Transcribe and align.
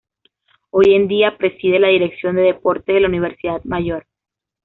Hoy 0.71 0.95
en 0.95 1.07
día 1.07 1.37
preside 1.37 1.77
la 1.79 1.89
dirección 1.89 2.35
de 2.35 2.41
deportes 2.41 2.95
de 2.95 3.01
la 3.01 3.07
Universidad 3.07 3.63
Mayor. 3.65 4.07